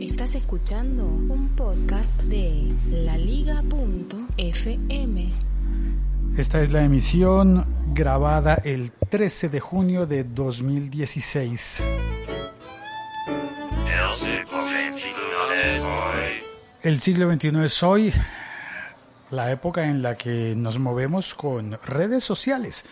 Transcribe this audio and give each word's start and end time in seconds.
Estás 0.00 0.34
escuchando 0.34 1.06
un 1.06 1.50
podcast 1.54 2.12
de 2.24 2.68
laliga.fm. 2.90 3.68
Esta 6.36 6.62
es 6.62 6.72
la 6.72 6.82
emisión 6.82 7.64
grabada 7.94 8.56
el 8.64 8.90
13 8.90 9.50
de 9.50 9.60
junio 9.60 10.06
de 10.06 10.24
2016. 10.24 11.84
El 16.82 17.00
siglo 17.00 17.32
XXI 17.32 17.64
es 17.64 17.80
hoy, 17.84 18.12
la 19.30 19.52
época 19.52 19.84
en 19.84 20.02
la 20.02 20.16
que 20.16 20.54
nos 20.56 20.80
movemos 20.80 21.36
con 21.36 21.78
redes 21.84 22.24
sociales. 22.24 22.84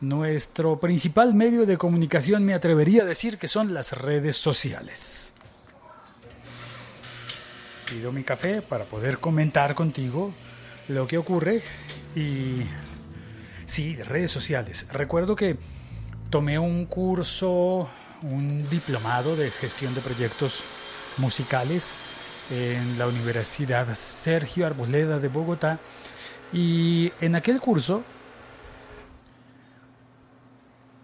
Nuestro 0.00 0.78
principal 0.78 1.34
medio 1.34 1.66
de 1.66 1.76
comunicación 1.76 2.44
me 2.44 2.54
atrevería 2.54 3.02
a 3.02 3.06
decir 3.06 3.36
que 3.36 3.48
son 3.48 3.74
las 3.74 3.90
redes 3.94 4.36
sociales. 4.36 5.32
Pido 7.88 8.10
mi 8.10 8.24
café 8.24 8.62
para 8.62 8.84
poder 8.84 9.18
comentar 9.18 9.74
contigo 9.76 10.32
lo 10.88 11.06
que 11.06 11.18
ocurre 11.18 11.62
y 12.16 12.62
sí, 13.64 13.96
redes 14.02 14.32
sociales. 14.32 14.88
Recuerdo 14.92 15.36
que 15.36 15.56
tomé 16.28 16.58
un 16.58 16.86
curso, 16.86 17.88
un 18.22 18.68
diplomado 18.68 19.36
de 19.36 19.50
gestión 19.50 19.94
de 19.94 20.00
proyectos 20.00 20.64
musicales 21.18 21.92
en 22.50 22.98
la 22.98 23.06
Universidad 23.06 23.94
Sergio 23.94 24.66
Arboleda 24.66 25.20
de 25.20 25.28
Bogotá 25.28 25.78
y 26.52 27.12
en 27.20 27.36
aquel 27.36 27.60
curso 27.60 28.02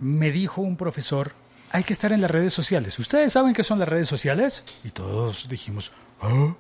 me 0.00 0.32
dijo 0.32 0.62
un 0.62 0.76
profesor, 0.76 1.32
hay 1.70 1.84
que 1.84 1.92
estar 1.92 2.12
en 2.12 2.20
las 2.20 2.30
redes 2.30 2.52
sociales. 2.52 2.98
¿Ustedes 2.98 3.32
saben 3.32 3.54
qué 3.54 3.62
son 3.62 3.78
las 3.78 3.88
redes 3.88 4.08
sociales? 4.08 4.64
Y 4.82 4.90
todos 4.90 5.48
dijimos, 5.48 5.92
¿ah? 6.20 6.56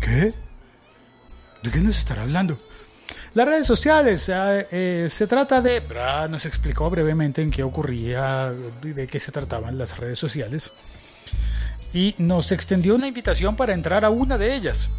¿Qué? 0.00 0.32
¿De 1.62 1.70
qué 1.70 1.80
nos 1.80 1.98
estará 1.98 2.22
hablando? 2.22 2.56
Las 3.34 3.46
redes 3.46 3.66
sociales, 3.66 4.28
eh, 4.28 4.66
eh, 4.70 5.08
se 5.10 5.26
trata 5.26 5.60
de... 5.60 5.82
nos 6.30 6.46
explicó 6.46 6.88
brevemente 6.90 7.42
en 7.42 7.50
qué 7.50 7.62
ocurría, 7.62 8.52
de 8.82 9.06
qué 9.06 9.18
se 9.18 9.32
trataban 9.32 9.78
las 9.78 9.98
redes 9.98 10.18
sociales. 10.18 10.72
Y 11.92 12.14
nos 12.18 12.52
extendió 12.52 12.94
una 12.94 13.08
invitación 13.08 13.56
para 13.56 13.74
entrar 13.74 14.04
a 14.04 14.10
una 14.10 14.38
de 14.38 14.54
ellas. 14.54 14.90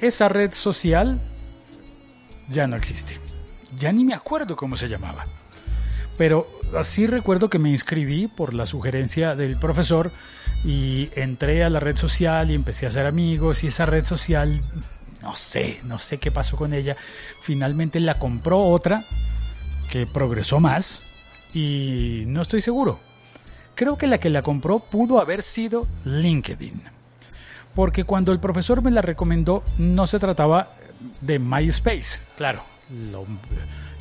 Esa 0.00 0.28
red 0.28 0.52
social 0.52 1.20
ya 2.50 2.66
no 2.66 2.76
existe. 2.76 3.18
Ya 3.78 3.92
ni 3.92 4.04
me 4.04 4.14
acuerdo 4.14 4.56
cómo 4.56 4.76
se 4.76 4.88
llamaba. 4.88 5.24
Pero 6.18 6.46
así 6.78 7.06
recuerdo 7.06 7.50
que 7.50 7.58
me 7.58 7.70
inscribí 7.70 8.26
por 8.26 8.54
la 8.54 8.66
sugerencia 8.66 9.34
del 9.36 9.56
profesor 9.56 10.10
y 10.64 11.10
entré 11.14 11.64
a 11.64 11.70
la 11.70 11.80
red 11.80 11.96
social 11.96 12.50
y 12.50 12.54
empecé 12.54 12.86
a 12.86 12.88
hacer 12.88 13.06
amigos 13.06 13.64
y 13.64 13.68
esa 13.68 13.86
red 13.86 14.04
social 14.04 14.60
no 15.26 15.34
sé, 15.34 15.78
no 15.84 15.98
sé 15.98 16.18
qué 16.18 16.30
pasó 16.30 16.56
con 16.56 16.72
ella. 16.72 16.96
Finalmente 17.42 17.98
la 17.98 18.16
compró 18.18 18.60
otra 18.60 19.02
que 19.90 20.06
progresó 20.06 20.60
más 20.60 21.02
y 21.52 22.22
no 22.28 22.42
estoy 22.42 22.62
seguro. 22.62 23.00
Creo 23.74 23.98
que 23.98 24.06
la 24.06 24.18
que 24.18 24.30
la 24.30 24.42
compró 24.42 24.78
pudo 24.78 25.20
haber 25.20 25.42
sido 25.42 25.88
LinkedIn. 26.04 26.80
Porque 27.74 28.04
cuando 28.04 28.30
el 28.30 28.38
profesor 28.38 28.82
me 28.82 28.92
la 28.92 29.02
recomendó 29.02 29.64
no 29.78 30.06
se 30.06 30.20
trataba 30.20 30.68
de 31.20 31.40
MySpace. 31.40 32.20
Claro, 32.36 32.62
lo, 33.10 33.26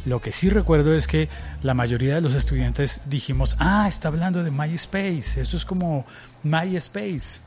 lo 0.06 0.22
que 0.22 0.32
sí 0.32 0.50
recuerdo 0.50 0.94
es 0.94 1.08
que 1.08 1.30
la 1.64 1.74
mayoría 1.74 2.16
de 2.16 2.22
los 2.22 2.34
estudiantes 2.34 3.02
dijimos, 3.06 3.56
ah, 3.60 3.88
está 3.88 4.08
hablando 4.10 4.44
de 4.44 4.52
MySpace, 4.52 5.42
eso 5.42 5.58
es 5.58 5.66
como 5.66 6.06
MySpace. 6.44 7.40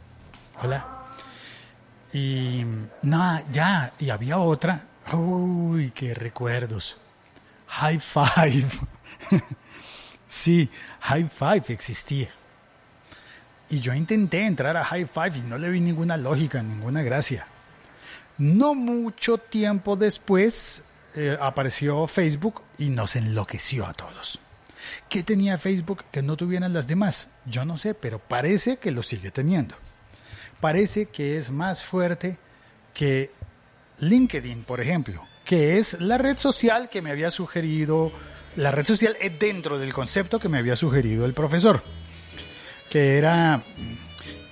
Hola. 0.63 0.87
Y 2.13 2.65
nada, 3.03 3.45
ya, 3.51 3.93
y 3.99 4.11
había 4.11 4.39
otra. 4.39 4.87
Uy, 5.13 5.91
qué 5.91 6.15
recuerdos. 6.15 6.97
High 7.69 8.01
Five. 8.01 8.67
sí, 10.27 10.71
High 11.01 11.29
Five 11.29 11.65
existía. 11.69 12.29
Y 13.71 13.81
yo 13.81 13.93
intenté 13.93 14.47
entrar 14.47 14.77
a 14.77 14.85
High 14.85 15.07
Five 15.07 15.39
y 15.39 15.43
no 15.43 15.59
le 15.59 15.69
vi 15.69 15.81
ninguna 15.81 16.17
lógica, 16.17 16.63
ninguna 16.63 17.03
gracia. 17.03 17.47
No 18.39 18.75
mucho 18.75 19.39
tiempo 19.39 19.97
después 19.97 20.85
eh, 21.15 21.37
apareció 21.41 22.07
Facebook 22.07 22.63
y 22.79 22.91
nos 22.91 23.17
enloqueció 23.17 23.87
a 23.87 23.95
todos. 23.95 24.41
¿Qué 25.09 25.23
tenía 25.23 25.59
Facebook 25.59 26.05
que 26.11 26.23
no 26.23 26.37
tuvieran 26.37 26.73
las 26.73 26.89
demás? 26.89 27.31
Yo 27.47 27.65
no 27.65 27.77
sé, 27.77 27.95
pero 27.95 28.19
parece 28.19 28.77
que 28.77 28.91
lo 28.91 29.03
sigue 29.03 29.31
teniendo 29.31 29.77
parece 30.61 31.07
que 31.07 31.37
es 31.39 31.51
más 31.51 31.85
fuerte 31.85 32.37
que 32.95 33.31
LinkedIn, 34.01 34.65
por 34.65 34.81
ejemplo, 34.81 35.25
que 35.45 35.79
es 35.79 36.01
la 36.01 36.19
red 36.19 36.37
social 36.37 36.89
que 36.89 37.03
me 37.03 37.11
había 37.11 37.31
sugerido, 37.31 38.13
la 38.57 38.71
red 38.71 38.85
social 38.85 39.17
es 39.21 39.39
dentro 39.39 39.79
del 39.79 39.93
concepto 39.93 40.39
que 40.39 40.49
me 40.49 40.59
había 40.59 40.77
sugerido 40.77 41.25
el 41.27 41.35
profesor, 41.35 41.83
que 42.91 43.19
era 43.19 43.63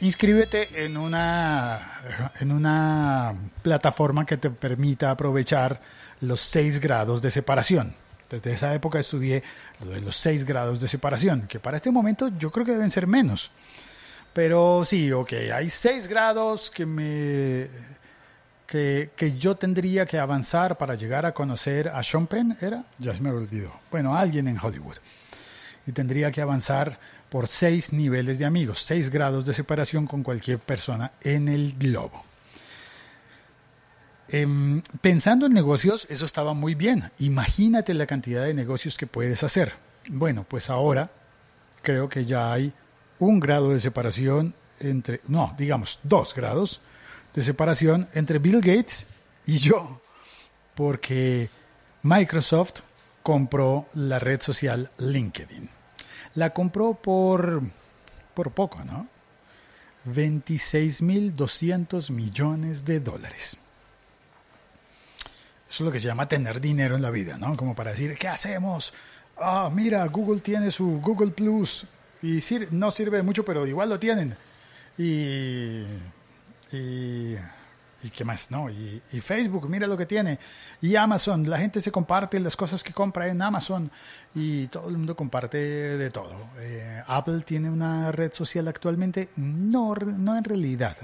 inscríbete 0.01 0.85
en 0.85 0.97
una, 0.97 2.01
en 2.41 2.53
una 2.53 3.35
plataforma 3.63 4.27
que 4.27 4.37
te 4.37 4.51
permita 4.51 5.11
aprovechar 5.11 5.81
los 6.21 6.41
seis 6.41 6.81
grados 6.81 7.23
de 7.23 7.31
separación. 7.31 7.95
Desde 8.31 8.53
esa 8.53 8.75
época 8.75 8.99
estudié 8.99 9.43
lo 9.85 9.93
de 9.93 10.01
los 10.01 10.17
seis 10.17 10.45
grados 10.45 10.81
de 10.81 10.89
separación, 10.89 11.47
que 11.47 11.61
para 11.61 11.77
este 11.77 11.91
momento 11.91 12.29
yo 12.39 12.51
creo 12.51 12.67
que 12.67 12.73
deben 12.73 12.91
ser 12.91 13.07
menos. 13.07 13.53
Pero 14.33 14.85
sí, 14.85 15.13
ok, 15.13 15.33
hay 15.55 15.71
seis 15.71 16.09
grados 16.09 16.71
que 16.71 16.85
me 16.85 17.69
que, 18.67 19.11
que, 19.17 19.37
yo 19.37 19.57
tendría 19.57 20.05
que 20.07 20.19
avanzar 20.19 20.77
para 20.77 20.97
llegar 20.97 21.25
a 21.25 21.33
conocer 21.33 21.89
a 21.89 22.03
Sean 22.03 22.27
Penn, 22.27 22.57
¿era? 22.61 22.85
Ya 22.99 23.15
se 23.15 23.23
me 23.23 23.31
olvidó. 23.31 23.73
Bueno, 23.93 24.17
alguien 24.17 24.49
en 24.49 24.59
Hollywood. 24.61 24.97
Y 25.87 25.93
tendría 25.93 26.33
que 26.33 26.43
avanzar 26.43 26.99
por 27.29 27.49
seis 27.49 27.93
niveles 27.93 28.39
de 28.39 28.45
amigos, 28.45 28.81
seis 28.81 29.11
grados 29.11 29.47
de 29.47 29.55
separación 29.55 30.07
con 30.07 30.23
cualquier 30.23 30.59
persona 30.59 31.13
en 31.23 31.49
el 31.49 31.75
globo. 31.79 32.25
Em, 34.29 34.83
pensando 35.01 35.47
en 35.47 35.53
negocios, 35.53 36.07
eso 36.11 36.25
estaba 36.25 36.55
muy 36.55 36.75
bien. 36.75 37.11
Imagínate 37.19 37.95
la 37.95 38.07
cantidad 38.07 38.45
de 38.45 38.55
negocios 38.55 38.97
que 38.97 39.07
puedes 39.07 39.43
hacer. 39.45 39.75
Bueno, 40.09 40.45
pues 40.49 40.71
ahora 40.71 41.11
creo 41.83 42.09
que 42.09 42.25
ya 42.25 42.53
hay 42.53 42.73
un 43.19 43.41
grado 43.41 43.71
de 43.71 43.81
separación 43.81 44.55
entre, 44.81 45.21
no, 45.29 45.55
digamos, 45.57 46.01
dos 46.03 46.35
grados 46.35 46.81
de 47.35 47.43
separación 47.43 48.09
entre 48.15 48.39
Bill 48.39 48.61
Gates 48.61 49.07
y 49.47 49.59
yo, 49.59 50.01
porque 50.75 51.49
Microsoft 52.03 52.81
compró 53.23 53.87
la 53.95 54.19
red 54.19 54.41
social 54.41 54.91
LinkedIn. 54.99 55.69
La 56.37 56.51
compró 56.51 56.95
por, 56.95 57.63
por 58.35 58.53
poco, 58.53 58.85
¿no? 58.85 59.09
26.200 60.07 62.11
millones 62.11 62.85
de 62.85 63.01
dólares. 63.01 63.57
Eso 65.69 65.83
es 65.83 65.87
lo 65.87 65.91
que 65.91 65.99
se 65.99 66.07
llama 66.07 66.29
tener 66.29 66.61
dinero 66.61 66.95
en 66.95 67.03
la 67.03 67.11
vida, 67.11 67.39
¿no? 67.39 67.57
Como 67.57 67.75
para 67.75 67.91
decir, 67.91 68.17
¿qué 68.17 68.29
hacemos? 68.29 68.95
Ah, 69.37 69.69
mira, 69.73 70.07
Google 70.07 70.41
tiene 70.41 70.71
su 70.71 71.01
Google 71.01 71.33
Plus 71.33 71.87
y 72.23 72.41
no 72.71 72.91
sirve 72.91 73.23
mucho, 73.23 73.45
pero 73.45 73.67
igual 73.67 73.91
lo 73.91 73.99
tienen. 73.99 74.37
Y, 74.97 75.83
y 78.03 78.11
qué 78.11 78.25
más, 78.25 78.51
¿no? 78.51 78.71
Y, 78.71 79.01
Facebook, 79.21 79.69
mira 79.69 79.87
lo 79.87 79.97
que 79.97 80.07
tiene. 80.07 80.39
Y 80.81 80.97
Amazon, 80.97 81.49
la 81.49 81.59
gente 81.59 81.81
se 81.81 81.91
comparte 81.91 82.39
las 82.41 82.57
cosas 82.57 82.83
que 82.83 82.93
compra 82.93 83.29
en 83.29 83.41
Amazon 83.43 83.91
y 84.35 84.67
todo 84.69 84.89
el 84.89 84.97
mundo 84.99 85.17
comparte 85.17 85.59
de 85.59 86.11
todo. 86.11 86.35
Eh, 86.59 87.03
Apple 87.07 87.43
tiene 87.45 87.71
una 87.71 88.13
red 88.13 88.33
social 88.33 88.69
actualmente, 88.69 89.31
no, 89.37 89.95
no 89.95 90.37
en 90.37 90.45
realidad, 90.45 90.97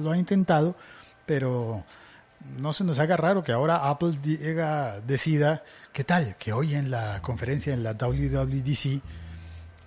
lo 0.00 0.12
ha 0.12 0.18
intentado, 0.18 0.76
pero 1.24 1.84
no 2.58 2.72
se 2.72 2.84
nos 2.84 2.98
haga 2.98 3.16
raro 3.16 3.42
que 3.42 3.52
ahora 3.52 3.88
Apple 3.88 4.12
decida, 5.06 5.62
¿qué 5.92 6.04
tal? 6.04 6.36
Que 6.36 6.52
hoy 6.52 6.74
en 6.74 6.90
la 6.90 7.20
conferencia, 7.22 7.72
en 7.72 7.82
la 7.82 7.92
WWDC, 7.92 9.02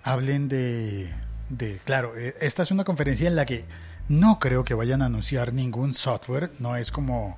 hablen 0.02 0.48
de, 0.48 1.12
de, 1.50 1.80
claro, 1.84 2.16
eh, 2.16 2.34
esta 2.40 2.62
es 2.62 2.70
una 2.70 2.84
conferencia 2.84 3.28
en 3.28 3.36
la 3.36 3.44
que 3.44 3.64
no 4.08 4.38
creo 4.38 4.64
que 4.64 4.74
vayan 4.74 5.02
a 5.02 5.06
anunciar 5.06 5.52
ningún 5.52 5.94
software, 5.94 6.52
no 6.58 6.76
es 6.76 6.90
como, 6.90 7.36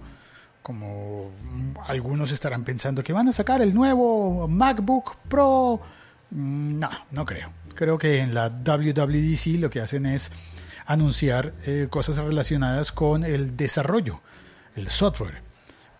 como 0.63 1.31
algunos 1.87 2.33
estarán 2.33 2.65
pensando 2.65 3.03
que 3.03 3.13
van 3.13 3.29
a 3.29 3.33
sacar 3.33 3.63
el 3.63 3.75
nuevo 3.75 4.49
MacBook 4.49 5.17
Pro. 5.29 5.81
Mm, 6.31 6.79
no, 6.79 6.91
no 7.11 7.27
creo. 7.27 7.51
Creo 7.75 7.99
que 7.99 8.21
en 8.21 8.35
la 8.35 8.49
WWDC 8.49 9.61
lo 9.61 9.71
que 9.71 9.81
hacen 9.81 10.07
es 10.07 10.33
anunciar 10.87 11.55
eh, 11.65 11.89
cosas 11.91 12.17
relacionadas 12.19 12.93
con 12.93 13.25
el 13.25 13.57
desarrollo 13.57 14.21
el 14.77 14.89
software, 14.89 15.43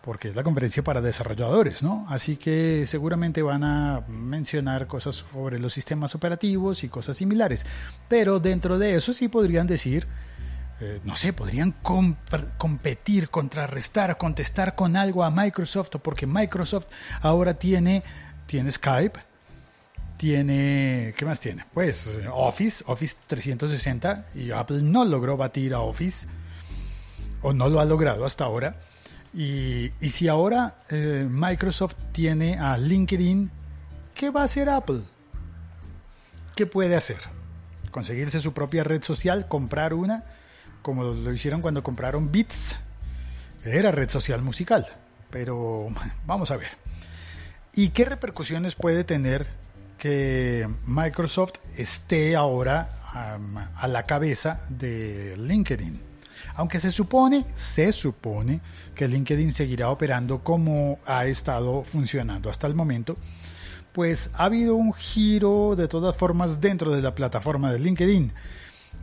porque 0.01 0.29
es 0.29 0.35
la 0.35 0.43
conferencia 0.43 0.83
para 0.83 1.01
desarrolladores, 1.01 1.83
¿no? 1.83 2.05
Así 2.09 2.37
que 2.37 2.85
seguramente 2.85 3.41
van 3.41 3.63
a 3.63 4.03
mencionar 4.07 4.87
cosas 4.87 5.15
sobre 5.15 5.59
los 5.59 5.73
sistemas 5.73 6.15
operativos 6.15 6.83
y 6.83 6.89
cosas 6.89 7.17
similares, 7.17 7.65
pero 8.07 8.39
dentro 8.39 8.77
de 8.79 8.95
eso 8.95 9.13
sí 9.13 9.27
podrían 9.27 9.67
decir, 9.67 10.07
eh, 10.79 11.01
no 11.03 11.15
sé, 11.15 11.33
podrían 11.33 11.75
competir, 12.57 13.29
contrarrestar, 13.29 14.17
contestar 14.17 14.75
con 14.75 14.95
algo 14.95 15.23
a 15.23 15.31
Microsoft, 15.31 15.89
porque 16.03 16.27
Microsoft 16.27 16.85
ahora 17.21 17.55
tiene, 17.55 18.03
tiene 18.45 18.71
Skype, 18.71 19.19
tiene, 20.17 21.15
¿qué 21.17 21.25
más 21.25 21.39
tiene? 21.39 21.65
Pues 21.73 22.11
Office, 22.31 22.83
Office 22.87 23.15
360, 23.25 24.27
y 24.35 24.51
Apple 24.51 24.81
no 24.83 25.03
logró 25.03 25.35
batir 25.35 25.73
a 25.73 25.79
Office 25.79 26.27
o 27.41 27.53
no 27.53 27.69
lo 27.69 27.79
ha 27.79 27.85
logrado 27.85 28.25
hasta 28.25 28.45
ahora. 28.45 28.79
Y, 29.33 29.91
si 30.09 30.27
ahora 30.27 30.83
eh, 30.89 31.27
Microsoft 31.29 31.95
tiene 32.11 32.59
a 32.59 32.77
LinkedIn, 32.77 33.51
¿qué 34.13 34.29
va 34.29 34.41
a 34.41 34.45
hacer 34.45 34.69
Apple? 34.69 35.01
¿Qué 36.55 36.65
puede 36.65 36.95
hacer? 36.95 37.19
Conseguirse 37.91 38.39
su 38.39 38.53
propia 38.53 38.83
red 38.83 39.03
social, 39.03 39.47
comprar 39.47 39.93
una, 39.93 40.23
como 40.87 41.03
lo 41.03 41.33
hicieron 41.33 41.59
cuando 41.59 41.83
compraron 41.83 42.31
Beats, 42.31 42.77
era 43.65 43.91
red 43.91 44.09
social 44.09 44.41
musical. 44.41 44.87
Pero 45.29 45.89
vamos 46.25 46.49
a 46.49 46.55
ver. 46.55 46.77
¿Y 47.75 47.89
qué 47.89 48.05
repercusiones 48.05 48.75
puede 48.75 49.03
tener 49.03 49.47
que 49.97 50.65
Microsoft 50.85 51.55
esté 51.75 52.37
ahora 52.37 53.01
a 53.75 53.87
la 53.89 54.03
cabeza 54.03 54.61
de 54.69 55.35
LinkedIn? 55.35 56.01
Aunque 56.55 56.79
se 56.79 56.89
supone, 56.89 57.45
se 57.53 57.91
supone 57.91 58.61
que 58.95 59.09
LinkedIn 59.09 59.51
seguirá 59.51 59.89
operando 59.89 60.41
como 60.41 60.99
ha 61.05 61.25
estado 61.25 61.83
funcionando 61.83 62.49
hasta 62.49 62.65
el 62.65 62.75
momento, 62.75 63.17
pues 63.91 64.29
ha 64.35 64.45
habido 64.45 64.75
un 64.75 64.93
giro 64.93 65.75
de 65.75 65.89
todas 65.89 66.15
formas 66.15 66.61
dentro 66.61 66.91
de 66.91 67.01
la 67.01 67.13
plataforma 67.13 67.73
de 67.73 67.79
LinkedIn. 67.79 68.31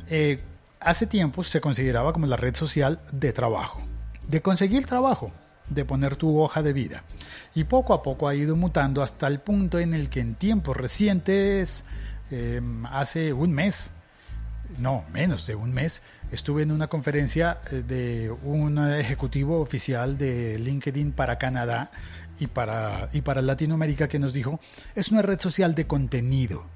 Eh, 0.09 0.41
hace 0.85 1.07
tiempo 1.07 1.43
se 1.43 1.61
consideraba 1.61 2.13
como 2.13 2.27
la 2.27 2.37
red 2.37 2.55
social 2.55 3.01
de 3.11 3.33
trabajo, 3.33 3.83
de 4.29 4.43
conseguir 4.43 4.87
trabajo, 4.87 5.33
de 5.69 5.85
poner 5.85 6.17
tu 6.17 6.39
hoja 6.39 6.63
de 6.63 6.73
vida. 6.73 7.05
Y 7.55 7.65
poco 7.65 7.95
a 7.95 8.03
poco 8.03 8.29
ha 8.29 8.35
ido 8.35 8.55
mutando 8.55 9.03
hasta 9.03 9.27
el 9.27 9.41
punto 9.41 9.79
en 9.79 9.95
el 9.95 10.11
que 10.11 10.21
en 10.21 10.35
tiempos 10.35 10.77
recientes, 10.77 11.85
em, 12.31 12.85
hace 12.87 13.33
un 13.33 13.53
mes, 13.53 13.93
no, 14.79 15.05
menos 15.13 15.47
de 15.47 15.55
un 15.55 15.73
mes, 15.73 16.03
estuve 16.31 16.63
en 16.63 16.73
una 16.73 16.89
conferencia 16.89 17.61
eh, 17.71 17.83
de 17.87 18.31
un 18.43 18.79
ejecutivo 18.93 19.61
oficial 19.61 20.19
de 20.19 20.59
LinkedIn 20.59 21.13
para 21.13 21.39
Canadá 21.39 21.91
y 22.39 22.47
para, 22.47 23.09
y 23.13 23.23
para 23.23 23.41
Latinoamérica 23.41 24.09
que 24.09 24.19
nos 24.19 24.33
dijo, 24.33 24.61
es 24.95 25.11
una 25.11 25.23
red 25.23 25.41
social 25.41 25.75
de 25.75 25.87
contenido. 25.87 26.67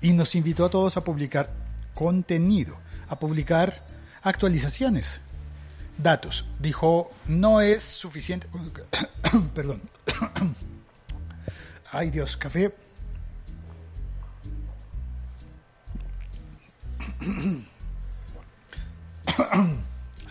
Y 0.00 0.12
nos 0.12 0.34
invitó 0.34 0.64
a 0.64 0.70
todos 0.70 0.96
a 0.96 1.04
publicar 1.04 1.65
contenido, 1.96 2.76
a 3.08 3.18
publicar 3.18 3.82
actualizaciones, 4.22 5.22
datos. 5.96 6.46
Dijo, 6.60 7.10
no 7.26 7.62
es 7.62 7.82
suficiente... 7.82 8.46
Perdón. 9.54 9.80
Ay 11.90 12.10
Dios, 12.10 12.36
café. 12.36 12.74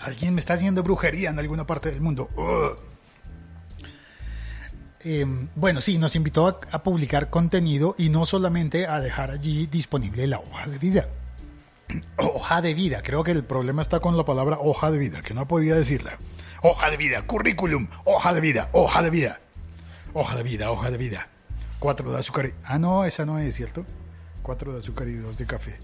Alguien 0.02 0.36
me 0.36 0.40
está 0.40 0.54
haciendo 0.54 0.84
brujería 0.84 1.32
en 1.32 1.40
alguna 1.40 1.66
parte 1.66 1.90
del 1.90 2.00
mundo. 2.00 2.30
Em, 5.00 5.50
bueno, 5.56 5.82
sí, 5.82 5.98
nos 5.98 6.16
invitó 6.16 6.48
a, 6.48 6.84
publicar 6.84 7.30
contenido 7.30 7.96
y 7.98 8.10
no 8.10 8.26
solamente 8.26 8.88
a 8.88 9.00
dejar 9.00 9.32
allí 9.32 9.66
disponible 9.68 10.28
la 10.28 10.40
hoja 10.40 10.68
de 10.68 10.78
vida. 10.80 11.10
Hoja 12.18 12.62
de 12.62 12.74
vida, 12.74 13.02
creo 13.04 13.24
que 13.24 13.32
el 13.32 13.44
problema 13.44 13.82
está 13.82 14.00
con 14.00 14.18
la 14.18 14.26
palabra 14.26 14.58
hoja 14.60 14.92
de 14.92 14.98
vida, 14.98 15.22
que 15.22 15.34
no 15.34 15.48
podía 15.48 15.76
decirla. 15.76 16.18
Hoja 16.62 16.90
de 16.90 16.98
vida, 16.98 17.26
currículum, 17.26 17.88
hoja 18.06 18.34
de 18.34 18.42
vida, 18.42 18.70
hoja 18.74 19.02
de 19.02 19.10
vida. 19.10 19.40
Hoja 20.14 20.36
de 20.36 20.44
vida, 20.44 20.72
hoja 20.72 20.92
de 20.92 20.98
vida. 20.98 21.28
Cuatro 21.80 22.12
de 22.12 22.20
azúcar. 22.20 22.54
Ah, 22.64 22.80
no, 22.80 23.06
esa 23.06 23.26
no 23.26 23.40
es, 23.40 23.56
¿cierto? 23.56 23.86
Cuatro 24.42 24.72
de 24.72 24.80
azúcar 24.80 25.08
y 25.08 25.16
dos 25.16 25.38
de 25.38 25.46
café 25.46 25.78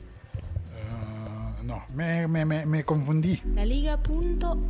no, 1.64 1.84
me, 1.94 2.28
me, 2.28 2.46
me, 2.66 2.84
confundí. 2.84 3.42
La 3.56 3.66
Liga.fm. 3.66 4.66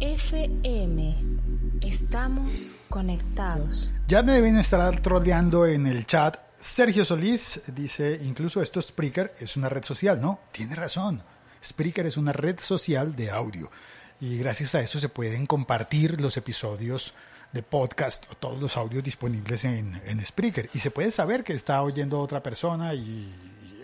Estamos 1.81 2.75
conectados. 2.89 3.93
Ya 4.07 4.23
me 4.23 4.33
deben 4.33 4.57
estar 4.57 4.99
troleando 4.99 5.65
en 5.65 5.87
el 5.87 6.05
chat. 6.05 6.37
Sergio 6.61 7.03
Solís 7.03 7.59
dice, 7.73 8.19
incluso 8.23 8.61
esto 8.61 8.79
Spreaker 8.79 9.33
es 9.39 9.57
una 9.57 9.67
red 9.67 9.83
social, 9.83 10.21
¿no? 10.21 10.41
Tiene 10.51 10.75
razón. 10.75 11.23
Spreaker 11.63 12.05
es 12.05 12.17
una 12.17 12.33
red 12.33 12.59
social 12.59 13.15
de 13.15 13.31
audio. 13.31 13.71
Y 14.19 14.37
gracias 14.37 14.75
a 14.75 14.81
eso 14.81 14.99
se 14.99 15.09
pueden 15.09 15.47
compartir 15.47 16.21
los 16.21 16.37
episodios 16.37 17.15
de 17.51 17.63
podcast 17.63 18.31
o 18.31 18.35
todos 18.35 18.61
los 18.61 18.77
audios 18.77 19.03
disponibles 19.03 19.65
en, 19.65 19.99
en 20.05 20.23
Spreaker. 20.23 20.69
Y 20.75 20.79
se 20.79 20.91
puede 20.91 21.09
saber 21.09 21.43
que 21.43 21.53
está 21.53 21.81
oyendo 21.81 22.19
otra 22.19 22.43
persona 22.43 22.93
y 22.93 23.33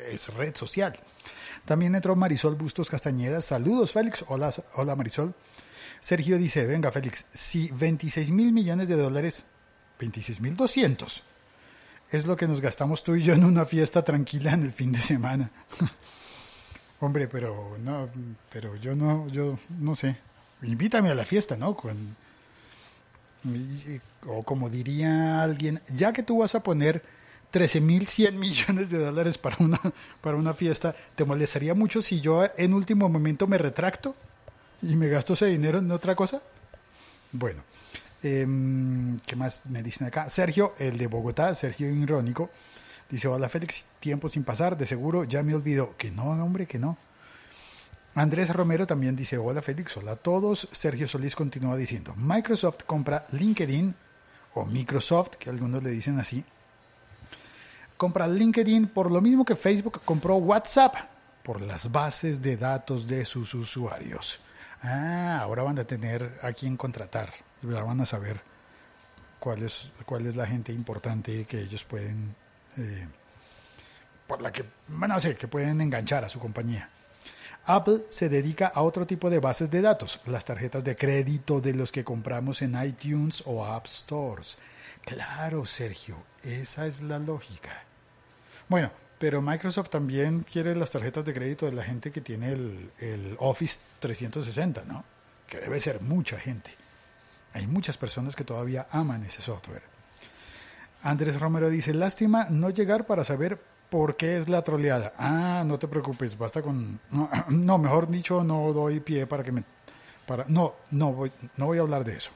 es 0.07 0.31
red 0.35 0.55
social. 0.55 0.93
También 1.65 1.95
entró 1.95 2.15
Marisol 2.15 2.53
Bustos 2.53 2.91
Castañeda. 2.91 3.41
Saludos, 3.41 3.91
Félix. 3.91 4.23
Hola, 4.27 4.53
hola 4.75 4.95
Marisol. 4.95 5.33
Sergio 5.99 6.37
dice, 6.37 6.67
venga, 6.67 6.91
Félix, 6.91 7.25
si 7.33 7.71
26 7.71 8.29
mil 8.29 8.53
millones 8.53 8.87
de 8.87 8.97
dólares, 8.97 9.45
26 9.99 10.41
mil 10.41 10.55
200, 10.55 11.23
es 12.11 12.25
lo 12.25 12.35
que 12.35 12.47
nos 12.47 12.61
gastamos 12.61 13.03
tú 13.03 13.15
y 13.15 13.23
yo 13.23 13.33
en 13.33 13.43
una 13.43 13.65
fiesta 13.65 14.03
tranquila 14.03 14.53
en 14.53 14.63
el 14.63 14.71
fin 14.71 14.91
de 14.91 15.01
semana. 15.01 15.51
Hombre, 16.99 17.27
pero 17.27 17.77
no, 17.79 18.09
pero 18.51 18.75
yo 18.75 18.95
no, 18.95 19.27
yo 19.27 19.57
no 19.79 19.95
sé. 19.95 20.17
Invítame 20.63 21.09
a 21.09 21.15
la 21.15 21.25
fiesta, 21.25 21.55
¿no? 21.55 21.75
Con, 21.75 22.15
o 24.25 24.43
como 24.43 24.69
diría 24.69 25.43
alguien, 25.43 25.81
ya 25.95 26.11
que 26.13 26.23
tú 26.23 26.39
vas 26.39 26.55
a 26.55 26.63
poner 26.63 27.03
13.100 27.53 28.33
millones 28.33 28.89
de 28.89 28.97
dólares 28.97 29.37
para 29.37 29.57
una, 29.59 29.79
para 30.21 30.37
una 30.37 30.53
fiesta, 30.53 30.95
¿te 31.15 31.23
molestaría 31.23 31.73
mucho 31.75 32.01
si 32.01 32.19
yo 32.19 32.45
en 32.57 32.73
último 32.73 33.09
momento 33.09 33.47
me 33.47 33.57
retracto 33.57 34.15
y 34.81 34.95
me 34.95 35.07
gasto 35.07 35.33
ese 35.33 35.45
dinero 35.47 35.79
en 35.79 35.91
otra 35.91 36.15
cosa? 36.15 36.41
Bueno, 37.31 37.61
em, 38.23 39.17
¿qué 39.25 39.35
más 39.35 39.65
me 39.67 39.83
dicen 39.83 40.07
acá? 40.07 40.29
Sergio, 40.29 40.73
el 40.79 40.97
de 40.97 41.07
Bogotá, 41.07 41.53
Sergio 41.55 41.89
Irónico, 41.89 42.49
dice, 43.09 43.27
hola 43.27 43.49
Félix, 43.49 43.85
tiempo 43.99 44.29
sin 44.29 44.43
pasar, 44.43 44.77
de 44.77 44.85
seguro 44.85 45.23
ya 45.23 45.43
me 45.43 45.55
olvidó. 45.55 45.95
Que 45.97 46.11
no, 46.11 46.23
hombre, 46.23 46.65
que 46.65 46.79
no. 46.79 46.97
Andrés 48.15 48.49
Romero 48.51 48.87
también 48.87 49.15
dice, 49.15 49.37
hola 49.37 49.61
Félix, 49.61 49.95
hola 49.97 50.13
a 50.13 50.15
todos. 50.15 50.67
Sergio 50.71 51.07
Solís 51.07 51.35
continúa 51.35 51.77
diciendo, 51.77 52.15
Microsoft 52.17 52.83
compra 52.85 53.25
LinkedIn, 53.31 53.93
o 54.55 54.65
Microsoft, 54.65 55.35
que 55.37 55.49
algunos 55.49 55.83
le 55.83 55.91
dicen 55.91 56.19
así, 56.19 56.43
compra 57.95 58.27
LinkedIn 58.27 58.87
por 58.87 59.11
lo 59.11 59.21
mismo 59.21 59.45
que 59.45 59.55
Facebook 59.55 60.01
compró 60.03 60.35
WhatsApp, 60.37 60.95
por 61.43 61.61
las 61.61 61.91
bases 61.91 62.41
de 62.41 62.57
datos 62.57 63.07
de 63.07 63.23
sus 63.23 63.53
usuarios. 63.53 64.39
Ah, 64.81 65.39
ahora 65.41 65.63
van 65.63 65.79
a 65.79 65.85
tener 65.85 66.39
a 66.41 66.51
quién 66.51 66.77
contratar, 66.77 67.31
ya 67.63 67.83
van 67.83 68.01
a 68.01 68.05
saber 68.05 68.41
cuál 69.39 69.63
es, 69.63 69.91
cuál 70.05 70.25
es 70.27 70.35
la 70.35 70.45
gente 70.45 70.71
importante 70.71 71.45
que 71.45 71.61
ellos 71.61 71.83
pueden, 71.83 72.35
eh, 72.77 73.07
por 74.27 74.41
la 74.41 74.51
que, 74.51 74.65
bueno, 74.87 75.19
sé, 75.19 75.35
que 75.35 75.47
pueden 75.47 75.81
enganchar 75.81 76.23
a 76.23 76.29
su 76.29 76.39
compañía. 76.39 76.89
Apple 77.65 78.05
se 78.07 78.29
dedica 78.29 78.67
a 78.67 78.81
otro 78.83 79.05
tipo 79.05 79.29
de 79.29 79.39
bases 79.39 79.69
de 79.69 79.81
datos, 79.81 80.21
las 80.25 80.45
tarjetas 80.45 80.83
de 80.83 80.95
crédito 80.95 81.59
de 81.59 81.73
los 81.73 81.91
que 81.91 82.03
compramos 82.03 82.61
en 82.61 82.81
iTunes 82.81 83.43
o 83.45 83.65
App 83.65 83.87
Stores. 83.87 84.57
Claro, 85.03 85.65
Sergio, 85.65 86.17
esa 86.43 86.87
es 86.87 87.01
la 87.01 87.19
lógica. 87.19 87.83
Bueno, 88.69 88.91
pero 89.19 89.41
Microsoft 89.41 89.89
también 89.89 90.43
quiere 90.43 90.75
las 90.75 90.91
tarjetas 90.91 91.25
de 91.25 91.33
crédito 91.33 91.65
de 91.65 91.73
la 91.73 91.83
gente 91.83 92.11
que 92.11 92.21
tiene 92.21 92.53
el, 92.53 93.35
Office 93.39 93.79
360, 93.99 94.83
¿no? 94.85 95.03
Que 95.47 95.59
debe 95.59 95.79
ser 95.79 96.01
mucha 96.01 96.37
gente. 96.37 96.71
Hay 97.53 97.67
muchas 97.67 97.97
personas 97.97 98.35
que 98.35 98.43
todavía 98.43 98.87
aman 98.91 99.23
ese 99.23 99.41
software. 99.41 99.83
Andrés 101.03 101.39
Romero 101.39 101.69
dice, 101.69 101.93
lástima 101.93 102.47
no 102.49 102.69
llegar 102.69 103.05
para 103.05 103.23
saber 103.23 103.59
¿Por 103.89 104.17
qué 104.17 104.37
es 104.37 104.49
la 104.49 104.63
troleada? 104.63 105.13
Ah, 105.17 105.63
no 105.65 105.79
te 105.79 105.87
preocupes, 105.87 106.37
basta 106.37 106.61
con... 106.61 106.99
No, 107.49 107.77
mejor 107.79 108.09
dicho, 108.09 108.43
no 108.43 108.73
doy 108.73 108.99
pie 108.99 109.27
para 109.27 109.43
que 109.43 109.51
me... 109.51 109.63
Para, 110.25 110.43
no, 110.49 110.75
no 110.91 111.13
voy, 111.13 111.31
no 111.55 111.67
voy 111.67 111.77
a 111.77 111.81
hablar 111.81 112.03
de 112.03 112.17
eso. 112.17 112.31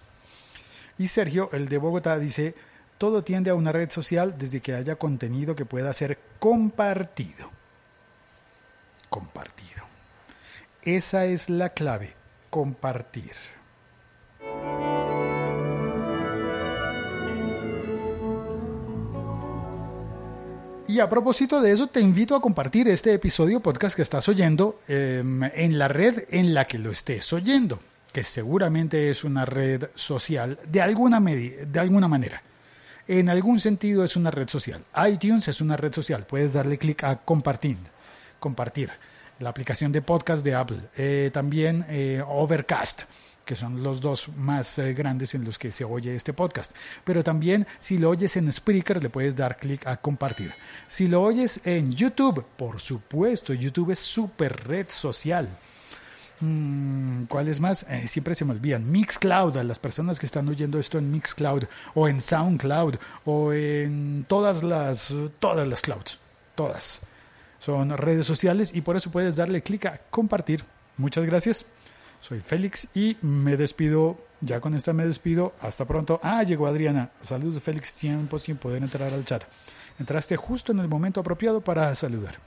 Y 0.97 1.09
Sergio, 1.09 1.50
el 1.51 1.67
de 1.67 1.77
Bogotá, 1.77 2.17
dice, 2.17 2.55
todo 3.01 3.24
tiende 3.24 3.50
a 3.50 3.55
una 3.55 3.72
red 3.72 3.89
social 3.89 4.36
desde 4.38 4.62
que 4.62 4.75
haya 4.75 4.96
contenido 4.96 5.55
que 5.55 5.65
pueda 5.65 5.91
ser 5.91 6.20
compartido. 6.38 7.50
Compartido. 9.10 9.86
Esa 10.84 11.25
es 11.25 11.50
la 11.50 11.70
clave, 11.70 12.13
compartir. 12.51 13.31
Y 20.88 21.00
a 21.00 21.10
propósito 21.10 21.60
de 21.60 21.72
eso, 21.72 21.88
te 21.88 22.01
invito 22.01 22.36
a 22.36 22.41
compartir 22.41 22.88
este 22.88 23.15
episodio 23.15 23.62
podcast 23.62 23.96
que 23.96 24.03
estás 24.03 24.29
oyendo 24.29 24.81
em, 24.88 25.41
en 25.43 25.79
la 25.79 25.88
red 25.88 26.25
en 26.29 26.53
la 26.53 26.67
que 26.67 26.77
lo 26.77 26.91
estés 26.91 27.34
oyendo, 27.34 27.79
que 28.13 28.24
seguramente 28.24 29.10
es 29.10 29.24
una 29.24 29.43
red 29.43 29.89
social 29.96 30.60
de 30.67 30.84
alguna, 30.84 31.20
de 31.20 31.79
alguna 31.79 32.08
manera. 32.08 32.43
En 33.08 33.29
algún 33.29 33.60
sentido 33.60 34.03
es 34.03 34.15
una 34.15 34.31
red 34.31 34.48
social. 34.48 34.84
iTunes 35.08 35.48
es 35.48 35.62
una 35.62 35.77
red 35.77 35.93
social. 35.93 36.25
Puedes 36.25 36.53
darle 36.53 36.77
clic 36.77 37.03
a 37.03 37.17
compartir. 37.17 37.77
Compartir. 38.39 38.91
La 39.39 39.50
aplicación 39.50 39.91
de 39.91 40.01
podcast 40.01 40.46
de 40.46 40.55
Apple. 40.55 40.81
Eh, 40.98 41.29
también 41.34 41.86
eh, 41.89 42.24
Overcast 42.25 43.03
que 43.51 43.55
son 43.55 43.84
los 43.84 44.00
dos 44.00 44.29
más 44.38 44.77
eh, 44.77 44.93
grandes 44.93 45.36
en 45.36 45.43
los 45.43 45.60
que 45.60 45.74
se 45.74 45.84
oye 45.84 46.15
este 46.15 46.31
podcast. 46.31 46.74
Pero 47.03 47.22
también 47.22 47.67
si 47.79 47.98
lo 47.98 48.10
oyes 48.10 48.38
en 48.38 48.50
Spreaker 48.50 49.03
le 49.03 49.10
puedes 49.10 49.36
dar 49.36 49.58
clic 49.58 49.86
a 49.88 49.98
compartir. 49.98 50.53
Si 50.88 51.08
lo 51.08 51.22
oyes 51.22 51.60
en 51.65 51.91
YouTube, 51.91 52.46
por 52.55 52.79
supuesto, 52.79 53.53
YouTube 53.53 53.91
es 53.91 54.00
súper 54.00 54.67
red 54.67 54.88
social. 54.89 55.50
Mm, 56.39 57.10
¿Cuál 57.27 57.47
es 57.47 57.59
más? 57.59 57.85
Eh, 57.89 58.07
siempre 58.07 58.35
se 58.35 58.45
me 58.45 58.51
olvidan. 58.51 58.89
Mixcloud, 58.91 59.57
a 59.57 59.63
las 59.63 59.79
personas 59.79 60.19
que 60.19 60.25
están 60.25 60.47
oyendo 60.47 60.79
esto 60.79 60.97
en 60.97 61.11
Mixcloud 61.11 61.63
o 61.93 62.07
en 62.07 62.21
SoundCloud 62.21 62.95
o 63.25 63.53
en 63.53 64.25
todas 64.27 64.63
las, 64.63 65.13
todas 65.39 65.67
las 65.67 65.81
clouds, 65.81 66.19
todas. 66.55 67.01
Son 67.59 67.95
redes 67.97 68.25
sociales 68.25 68.73
y 68.73 68.81
por 68.81 68.97
eso 68.97 69.11
puedes 69.11 69.35
darle 69.35 69.61
clic 69.61 69.85
a 69.85 69.99
compartir. 70.09 70.63
Muchas 70.97 71.25
gracias. 71.25 71.65
Soy 72.19 72.39
Félix 72.39 72.87
y 72.93 73.17
me 73.21 73.57
despido. 73.57 74.17
Ya 74.41 74.59
con 74.59 74.73
esta 74.75 74.93
me 74.93 75.05
despido. 75.05 75.53
Hasta 75.61 75.85
pronto. 75.85 76.19
Ah, 76.23 76.43
llegó 76.43 76.67
Adriana. 76.67 77.11
Saludos, 77.21 77.61
Félix. 77.61 77.93
Tiempo 77.93 78.39
sin 78.39 78.57
poder 78.57 78.81
entrar 78.83 79.13
al 79.13 79.25
chat. 79.25 79.43
Entraste 79.99 80.35
justo 80.37 80.71
en 80.71 80.79
el 80.79 80.87
momento 80.87 81.19
apropiado 81.19 81.61
para 81.61 81.93
saludar. 81.95 82.37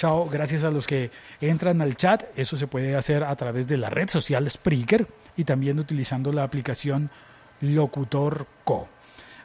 Chao, 0.00 0.30
gracias 0.30 0.64
a 0.64 0.70
los 0.70 0.86
que 0.86 1.10
entran 1.42 1.82
al 1.82 1.94
chat. 1.94 2.24
Eso 2.34 2.56
se 2.56 2.66
puede 2.66 2.96
hacer 2.96 3.22
a 3.22 3.36
través 3.36 3.68
de 3.68 3.76
la 3.76 3.90
red 3.90 4.08
social 4.08 4.50
Spreaker 4.50 5.06
y 5.36 5.44
también 5.44 5.78
utilizando 5.78 6.32
la 6.32 6.42
aplicación 6.42 7.10
Locutor 7.60 8.46
Co. 8.64 8.88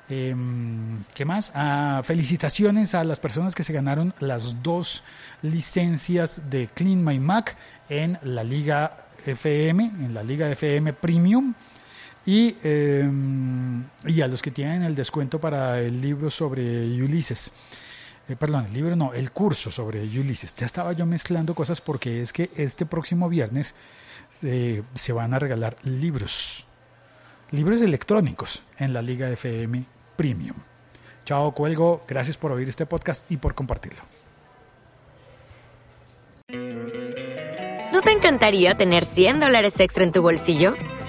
Em, 0.07 1.03
¿Qué 1.13 1.25
más? 1.25 1.51
Ah, 1.55 1.99
felicitaciones 2.05 2.95
a 2.95 3.03
las 3.03 3.19
personas 3.19 3.53
que 3.53 3.65
se 3.65 3.73
ganaron 3.73 4.13
las 4.21 4.63
dos 4.63 5.03
licencias 5.41 6.49
de 6.49 6.69
Clean 6.73 7.03
My 7.03 7.19
Mac 7.19 7.57
en 7.89 8.17
la 8.23 8.45
Liga 8.45 9.07
FM, 9.25 9.83
en 9.83 10.13
la 10.13 10.23
Liga 10.23 10.49
FM 10.49 10.93
Premium. 10.93 11.53
Y, 12.25 12.55
em, 12.63 13.83
y 14.05 14.21
a 14.21 14.29
los 14.29 14.41
que 14.41 14.51
tienen 14.51 14.83
el 14.83 14.95
descuento 14.95 15.37
para 15.37 15.81
el 15.81 15.99
libro 15.99 16.29
sobre 16.29 16.63
Ulises. 17.03 17.51
Eh, 18.27 18.35
perdón, 18.35 18.65
el 18.65 18.73
libro 18.73 18.95
no, 18.95 19.13
el 19.13 19.31
curso 19.31 19.69
sobre 19.69 20.01
Ulises. 20.01 20.55
Ya 20.55 20.65
estaba 20.65 20.93
yo 20.93 21.05
mezclando 21.05 21.53
cosas 21.53 21.81
porque 21.81 22.21
es 22.21 22.33
que 22.33 22.49
este 22.55 22.85
próximo 22.85 23.29
viernes 23.29 23.75
eh, 24.41 24.81
se 24.95 25.13
van 25.13 25.33
a 25.33 25.39
regalar 25.39 25.75
libros, 25.83 26.65
libros 27.51 27.81
electrónicos 27.81 28.63
en 28.77 28.93
la 28.93 29.01
Liga 29.01 29.29
FM 29.29 29.85
Premium. 30.15 30.57
Chao, 31.25 31.53
cuelgo. 31.53 32.03
Gracias 32.07 32.37
por 32.37 32.51
oír 32.51 32.69
este 32.69 32.85
podcast 32.85 33.31
y 33.31 33.37
por 33.37 33.53
compartirlo. 33.53 34.01
¿No 37.91 38.01
te 38.01 38.11
encantaría 38.11 38.75
tener 38.75 39.05
100 39.05 39.39
dólares 39.39 39.79
extra 39.79 40.03
en 40.03 40.11
tu 40.11 40.21
bolsillo? 40.21 40.75